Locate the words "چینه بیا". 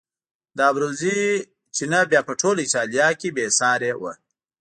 1.75-2.21